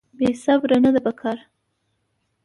بې 0.17 0.29
صبري 0.43 0.77
نه 0.85 0.89
ده 0.95 0.99
په 1.05 1.11
کار. 1.19 1.37